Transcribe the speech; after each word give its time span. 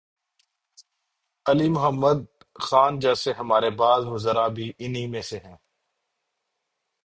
علی 1.45 1.69
محمد 1.69 2.19
خان 2.59 2.99
جیسے 2.99 3.31
ہمارے 3.31 3.69
بعض 3.69 4.05
وزرا 4.05 4.47
بھی 4.47 4.71
انہی 4.79 5.07
میں 5.07 5.21
سے 5.21 5.37
ہیں۔ 5.37 5.57